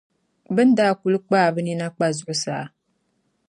Bɛ 0.55 0.61
ni 0.65 0.73
daa 0.77 0.91
na 0.93 0.99
kul 1.01 1.15
kpaai 1.27 1.51
bɛ 1.55 1.59
nina 1.63 1.87
kpa 1.95 2.05
zuɣusaa. 2.17 2.65